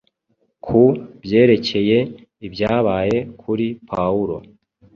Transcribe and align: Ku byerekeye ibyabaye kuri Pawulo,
Ku 0.65 0.81
byerekeye 1.23 1.97
ibyabaye 2.47 3.17
kuri 3.41 3.67
Pawulo, 3.89 4.37